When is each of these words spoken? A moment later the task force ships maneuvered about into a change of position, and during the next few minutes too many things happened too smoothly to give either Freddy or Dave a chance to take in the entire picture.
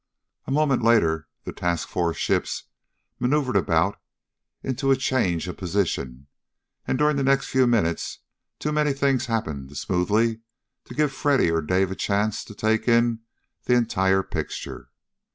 A 0.47 0.51
moment 0.51 0.81
later 0.81 1.27
the 1.43 1.53
task 1.53 1.87
force 1.87 2.17
ships 2.17 2.63
maneuvered 3.19 3.55
about 3.55 4.01
into 4.63 4.89
a 4.89 4.95
change 4.95 5.47
of 5.47 5.57
position, 5.57 6.25
and 6.87 6.97
during 6.97 7.17
the 7.17 7.23
next 7.23 7.49
few 7.49 7.67
minutes 7.67 8.17
too 8.57 8.71
many 8.71 8.93
things 8.93 9.27
happened 9.27 9.69
too 9.69 9.75
smoothly 9.75 10.39
to 10.85 10.95
give 10.95 11.11
either 11.11 11.19
Freddy 11.19 11.51
or 11.51 11.61
Dave 11.61 11.91
a 11.91 11.95
chance 11.95 12.43
to 12.45 12.55
take 12.55 12.87
in 12.87 13.19
the 13.65 13.75
entire 13.75 14.23
picture. 14.23 14.89